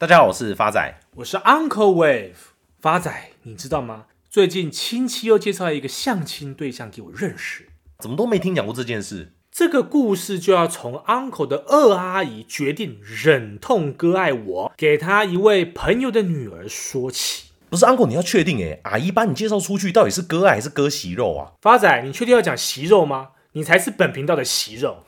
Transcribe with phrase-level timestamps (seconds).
[0.00, 2.52] 大家好，我是发仔，我是 Uncle Wave。
[2.78, 3.12] 发仔，
[3.42, 4.04] 你知道吗？
[4.30, 7.66] 最近亲戚又介绍一个相亲对象给我认识，
[7.98, 9.32] 怎么都没听讲过这件事。
[9.50, 17.48] 这个故事就要从 Uncle 的二阿姨决定忍痛割爱我给他一位朋友的女儿说起。
[17.68, 21.54] 不是 Uncle，你要确定诶，阿姨把你介绍出去，到底是割爱还是割席肉啊？
[21.60, 23.30] 发仔，你确定要讲席肉吗？
[23.50, 25.02] 你才是本频道的席肉，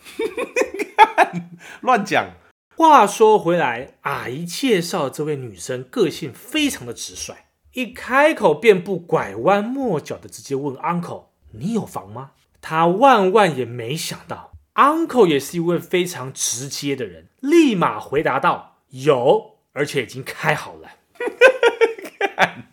[1.82, 2.32] 乱讲。
[2.80, 7.34] 话说回来，阿姨介绍这位女生个性非常的直率，
[7.74, 12.30] 一开口便不拐弯抹角的直接问 uncle：“ 你有房吗？”
[12.62, 20.88] 她万万也没想到，uncle 也是一位非常直接的人，立马回答道：“有，而且已经开好了。”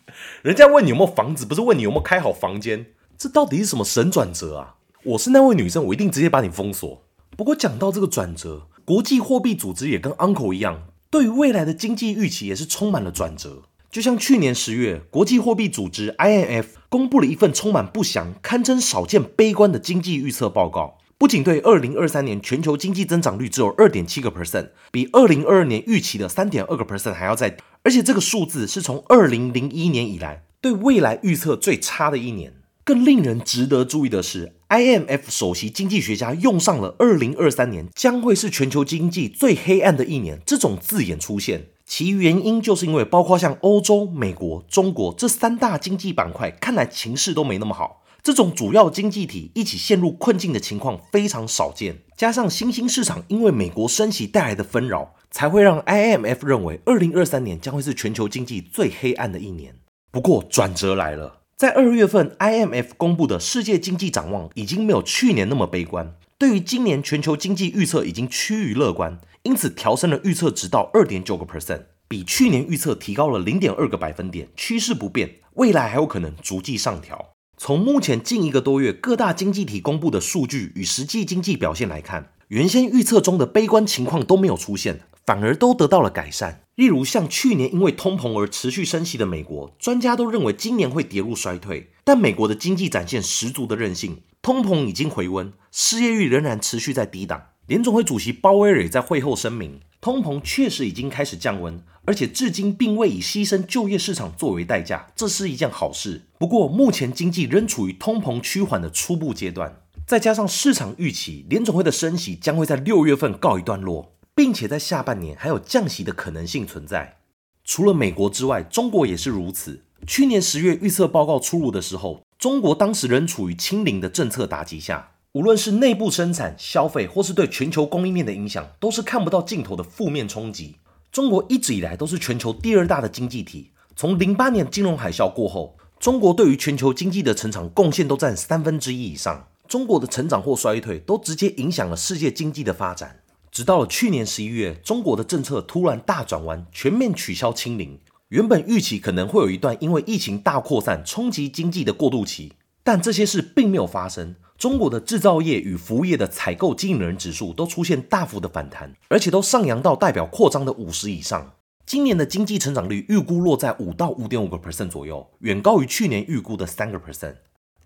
[0.42, 4.76] 人家问你有没有房子，不是问你有没有开好房间，这到底是什么神转折啊？
[5.04, 7.04] 我是那位女生，我一定直接把你封锁。
[7.36, 13.64] 不过讲到这个转折，国际货币组织也跟 Uncle 一样，对于未来的经济预期也是充满了转折。
[13.92, 32.54] 就像去年十月，国际货币组织 IMF 公布了一份充满不祥、堪称少见悲观的经济预测报告，不仅对二零二三年全球经济增长率只有二点七个 percent，比二零二二年预期的三点二个 percent 还要再低，而且这个数字是从二零零一年以来对未来预测最差的一年。
[32.86, 48.04] 更令人值得注意的是，IMF 首席经济学家用上了“二零二三年将会是全球经济最黑暗的一年”这种字眼出现，其原因就是因为包括像欧洲、美国、中国这三大经济板块，看来情势都没那么好。
[48.24, 59.76] 这种主要经济体一起陷入困境的情况非常少见，加上新兴市场因为美国升息带来的纷扰，才会让 IMF 认为二零二三年将会是全球经济最黑暗的一年。
[60.12, 61.44] 不过转折来了。
[61.58, 77.30] 在二月份，IMF 公布的世界经济展望已经没有去年那么悲观，对于今年全球经济预测已经趋于乐观，因此调升了预测值到二点九个 percent，比去年预测提高了零点二个百分点，趋势不变，未来还有可能逐季上调。
[77.58, 86.62] 从目前近一个多月各大经济体公布的数据与实际经济表现来看，原先预测中的悲观情况都没有出现，反而都得到了改善。
[86.78, 91.90] 例如，像去年因为通膨而持续升息的美国，专家都认为今年会跌入衰退。
[92.04, 97.48] 但美国的经济展现十足的韧性，通膨已经回温，失业率仍然持续在低档。
[97.66, 106.28] 联总会主席鲍威尔在会后声明，通膨确实已经开始降温，而且至今并未以牺牲就业市场作为代价，这是一件好事。
[106.38, 114.14] 不过，目前经济仍处于通膨趋缓的初步阶段，再加上市场预期联总会的升息将会在六月份告一段落。
[114.38, 117.18] 并且在下半年还有降息的可能性存在。
[117.64, 119.82] 除了美国之外，中国也是如此。
[120.06, 130.76] 去年十月预测报告出炉的时候，中国当时仍处于清零的政策打击下，无论是内部生产、消费，或是对全球供应链的影响，都是看不到尽头的负面冲击。
[131.12, 139.48] 中国一直以来都是全球第二大的经济体，从零八年金融海啸过后，中国对于全球经济的成长贡献都占三分之一以上。
[139.68, 143.22] 中国的成长或衰退，都直接影响了世界经济的发展。
[143.58, 148.00] 直到了去年十一月，中国的政策突然大转弯，全面取消清零。
[148.28, 152.54] 原本预期可能会有一段因为疫情大扩散冲击经济的过渡期，
[152.84, 154.36] 但这些事并没有发生。
[154.60, 161.54] 中国的制造业与服务业的采购经理人指数都出现大幅的反弹，而且都上扬到代表扩张的五十以上。
[161.88, 167.38] 今年的经济成长率预估落在五到五点五个 percent 左右，远高于去年预估的三个 percent。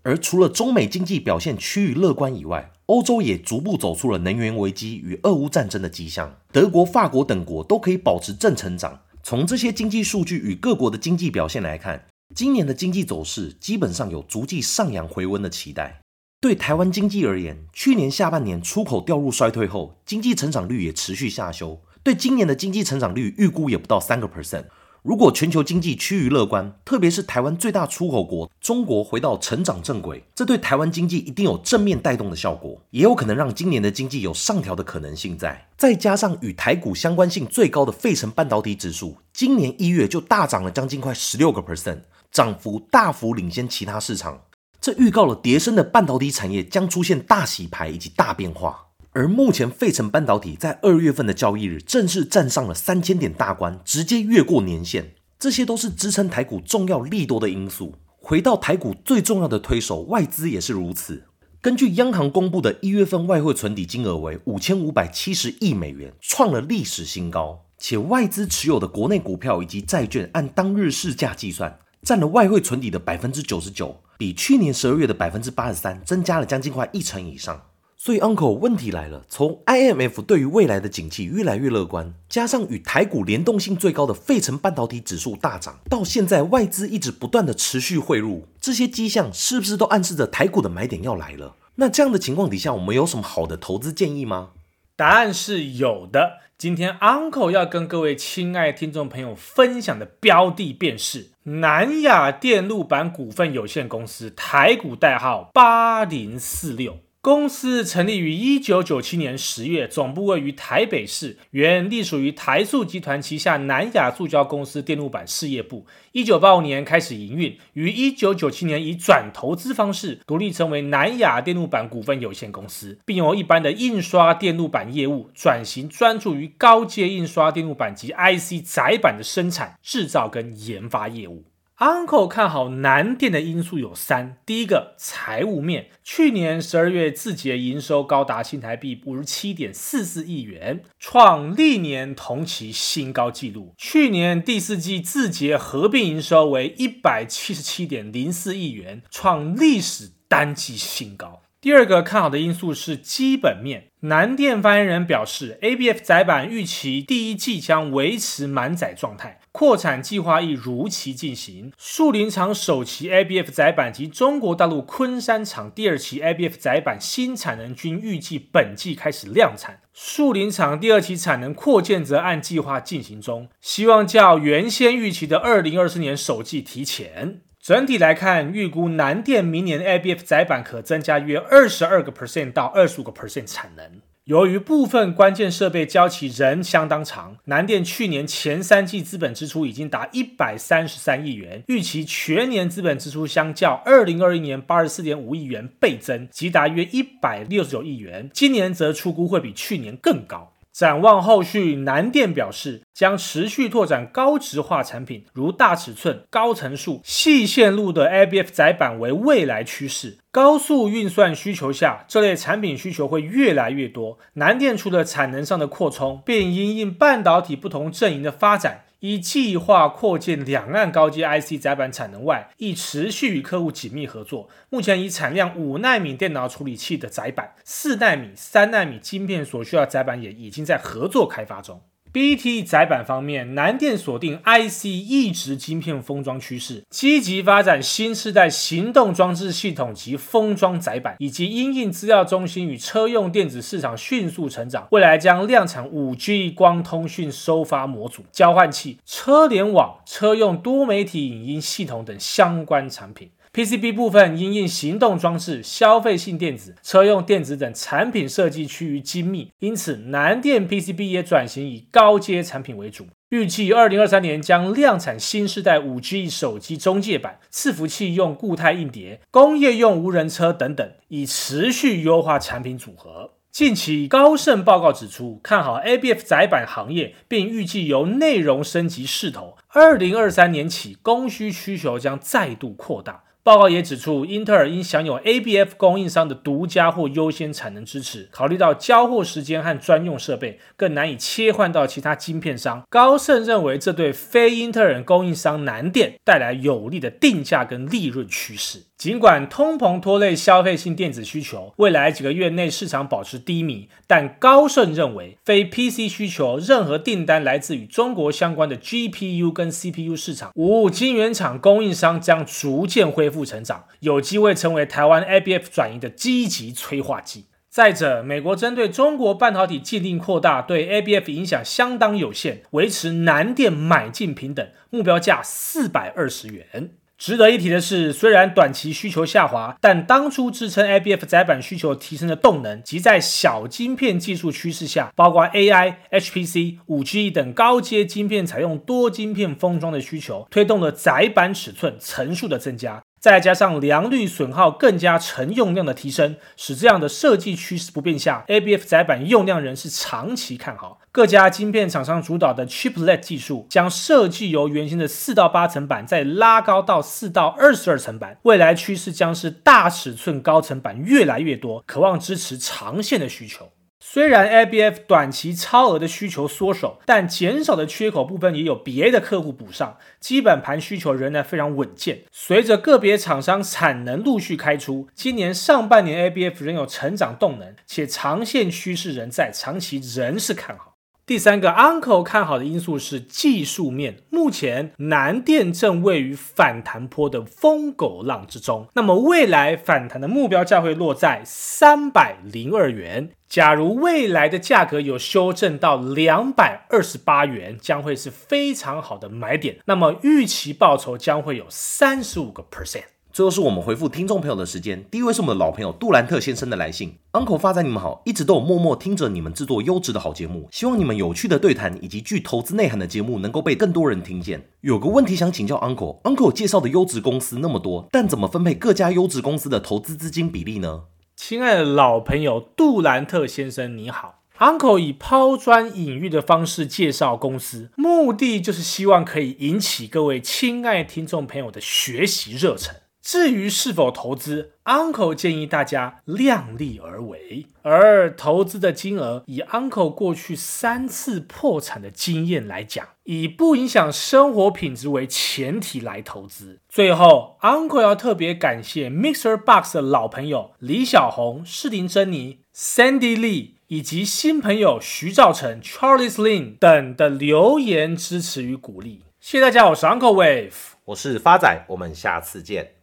[0.02, 6.38] 而除了中美经济表现趋于乐观以外，欧洲也逐步走出了能源危机与俄乌战争的迹象。
[6.50, 9.00] 德国、法国等国都可以保持正成长。
[9.22, 16.00] 从这些经济数据与各国的经济表现来看，今年的经济走势基本上有逐季上扬回温的期待。
[16.40, 21.80] 对台湾经济而言，去年下半年出口掉入衰退后，经济成长率也持续下修。
[22.02, 24.64] 对今年的经济成长率预估也不到三个 percent。
[25.02, 35.66] 如果全球经济趋于乐观，特别是台湾最大出口国中国回到成长正轨，这对台湾经济一定有正面带动的效果，也有可能让今年的经济有上调的可能性在。
[35.76, 44.42] 再加上与台股相关性最高的费城半导体指数，今年一月就大涨了将近快十六个 percent，涨幅大幅领先其他市场，
[44.80, 48.86] 这预告了跌深的半导体产业将出现大洗牌以及大变化。
[49.14, 57.94] 而目前，费城半导体在二月份的交易日正式站上了三千点大关，直接越过年线，这些都是支撑台股重要利多的因素。
[58.18, 61.24] 回到台股最重要的推手外资也是如此。
[61.60, 67.66] 根据央行公布的一月份外汇存底金额为五千五百七十亿美元，创了历史新高。
[67.76, 77.60] 且外资持有的国内股票以及债券按当日市价计算，占了外汇存底的百分之九十九，比去年十二月的百分之八十三增加了将近快一成以上。
[78.04, 79.24] 所以，Uncle，问题来了。
[79.28, 91.54] 从 IMF 对于未来的景气越来越乐观，加上与台股联动性最高的费城半导体指数大涨，到现在外资一直不断的持续汇入，这些迹象是不是都暗示着台股的买点要来了？
[91.76, 94.50] 那这样的情况底下，我们有什么好的投资建议吗？
[94.96, 96.40] 答案是有的。
[96.58, 106.98] 今天 Uncle 要跟各位亲爱听众朋友分享的标的便是南亚电路板股份有限公司，台股代号八零四六。
[107.24, 115.86] 公司成立于一九九七年十月，总部位于台北市，原隶属于台塑集团旗下南亚塑胶公司电路板事业部。
[116.10, 131.44] 一九八五年开始营运，于一九九七年以转投资方式独立成为南亚电路板股份有限公司，并由一般的印刷电路板业务转型专注于高阶印刷电路板及 IC 载板的生产、制造跟研发业务。
[131.78, 151.42] Uncle 看好南电的因素有三：第一个，财务面，去年十二月字节营收高达新台币五十七点四四亿元，创历年同期新高纪录；去年第四季字节合并营收为一百七十七点零四亿元，创历史单季新高。
[151.62, 153.90] 第二个看好的因素是基本面。
[154.00, 161.72] 南电发言人表示，ABF 载板预期第一季将维持满载状态，扩产计划亦如期进行。
[161.78, 169.78] 树林厂首期 ABF 载板及中国大陆昆山厂第二期 ABF 载板新产能均预计本季开始量产。
[169.94, 177.42] 树林厂第二期产能扩建则按计划进行中，希望较原先预期的二零二四年首季提前。
[177.62, 184.00] 整体来看，预估南电明年 ABF 载板可增加约二十二个 percent 到二十五个 percent 产能。
[184.24, 198.28] 由于部分关键设备交期仍相当长，南电去年前三季资本支出已经达一百三十三亿元，预期全年资本支出相较二零二一年八十四点五亿元倍增，即达约一百六十九亿元。
[198.34, 200.51] 今年则出估会比去年更高。
[200.72, 210.16] 展望后续，南电表示将持续拓展高值化产品，如大尺寸、高层数、细线路的 ABF 载板为未来趋势。
[210.30, 214.18] 高速运算需求下，这类产品需求会越来越多。
[214.34, 218.84] 南电除了产能上的扩充，并因应半导体不同阵营的发展。
[219.02, 224.48] 以计划扩建两岸高阶 IC 载板产能外，亦持续与客户紧密合作。
[224.70, 231.82] 目前已产量五纳米电脑处理器的载板、四纳米、三纳米晶片所需要载板也已经在合作开发中。
[232.12, 253.30] BT 载板方面，南电锁定 IC 异质晶片封装趋势，积极发展新世代行动装置系统及封装载板，以及因应资料中心与车用电子市场迅速成长，未来将量产 5G 光通讯收发模组、交换器、车联网、车用多媒体影音系统等相关产品。
[253.54, 263.08] PCB 部分因应行动装置、消费性电子、车用电子等产品设计趋于精密，因此南电 PCB 也转型以高阶产品为主。
[263.28, 273.32] 预计二零二三年将量产新世代五 G 手机中介板、伺服器用固态硬碟、工业用无人车等等，以持续优化产品组合。
[273.50, 283.24] 近期高盛报告指出，看好 ABF 载板行业，并预计由内容升级势头，二零二三年起供需需求将再度扩大。
[283.44, 288.28] 报告也指出，英特尔应享有 ABF 供应商的独家或优先产能支持。
[288.30, 292.84] 考虑到交货时间和专用设备，更难以切换到其他晶片商。
[292.88, 298.84] 高盛认为，这对非英特尔供应商南电带来有利的定价跟利润趋势。
[298.96, 317.46] 尽管通膨拖累消费性电子需求，未来几个月内市场保持低迷，但高盛认为，非 PC 需求任何订单来自与中国相关的 GPU 跟 CPU 市场，五晶圆厂供应商将逐渐恢复复成长，有机会成为台湾 ABF 转移的积极催化剂。
[317.70, 326.90] 再者，美国针对中国半导体禁令扩大，对 ABF 影响相当有限，维持南电买进平等，目标价四百二十元。
[327.16, 343.01] 值得一提的是，虽然短期需求下滑，但当初支撑 ABF 载板需求提升的动能，及在小晶片技术趋势下，包括 AI、HPC、5G 等高阶晶片采用多晶片封装的需求，推动了载板尺寸层数的增加。
[343.22, 350.98] 再加上良率损耗更加成用量的提升，使这样的设计趋势不变下，ABF 载板用量仍是长期看好。
[351.12, 363.70] 各家晶片厂商主导的 Chiplet 技术，将设计由原先的四到八层板再拉高到四到二十二层板，未来趋势将是大尺寸高层板越来越多，渴望支持长线的需求。
[364.04, 372.22] 虽然 ABF 短期超额的需求缩手，但减少的缺口部分也有别的客户补上，基本盘需求仍然非常稳健。
[372.32, 380.91] 随着个别厂商产能陆续开出，今年上半年 ABF 仍有成长动能，且长线趋势仍在，长期仍是看好。
[381.32, 393.30] 第三个 Uncle 看好的因素是技术面，目前南电正位于反弹波的疯狗浪之中，那么未来反弹的目标价会落在三百零二元。
[393.48, 403.04] 假如未来的价格有修正到两百二十八元，将会是非常好的买点，那么预期报酬将会有三十五个 percent。
[403.32, 405.06] 最后是我们回复听众朋友的时间。
[405.10, 414.68] 第一位是我们的老朋友杜兰特先生的来信，Uncle 发展你们好，一直都有默默听着你们制作优质的好节目，希望你们有趣的对谈以及具投资内涵的节目能够被更多人听见。
[414.82, 421.04] 有个问题想请教 Uncle，Uncle 介绍的优质公司那么多，但怎么分配各家优质公司的投资资金比例呢？
[421.34, 432.96] 亲爱的老朋友杜兰特先生你好，Uncle 以抛砖引玉的方式介绍公司，目的就是希望可以引起各位亲爱听众朋友的学习热忱。
[433.22, 437.66] 至于是否投资，Uncle 建议大家量力而为。
[437.82, 446.80] 而投资的金额，以 Uncle 过去三次破产的经验来讲，以不影响生活品质为前提来投资。
[446.88, 459.22] 最后，Uncle 要特别感谢 Mixer Box 的老朋友李小红、士林珍妮、Sandy Lee 以及新朋友徐兆成、Charlie Lin 等的留言支持与鼓励。
[459.38, 460.72] 谢谢大家，我是 Uncle Wave，
[461.06, 462.94] 我是发仔，我们下次见。